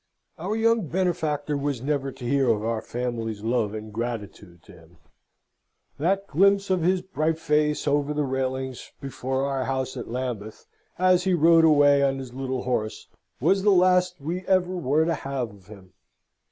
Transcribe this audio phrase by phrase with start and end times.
[0.39, 4.97] Our young benefactor was never to hear of our family's love and gratitude to him.
[5.99, 10.65] That glimpse of his bright face over the railings before our house at Lambeth,
[10.97, 13.09] as he rode away on his little horse,
[13.39, 15.93] was the last we ever were to have of him.